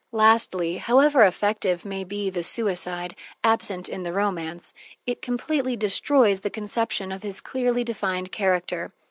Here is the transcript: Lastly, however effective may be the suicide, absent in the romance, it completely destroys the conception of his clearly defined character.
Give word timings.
Lastly, 0.13 0.77
however 0.77 1.23
effective 1.23 1.85
may 1.85 2.03
be 2.03 2.31
the 2.31 2.41
suicide, 2.41 3.15
absent 3.43 3.87
in 3.87 4.01
the 4.01 4.11
romance, 4.11 4.73
it 5.05 5.21
completely 5.21 5.75
destroys 5.77 6.41
the 6.41 6.49
conception 6.49 7.11
of 7.11 7.21
his 7.21 7.39
clearly 7.39 7.83
defined 7.83 8.31
character. 8.31 8.91